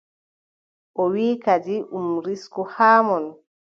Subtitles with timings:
[1.01, 3.25] O wiʼi kadi ɗum risku haa mon.